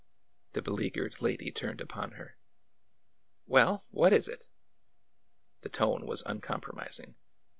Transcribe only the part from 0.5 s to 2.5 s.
The beleaguered lady turned upon her.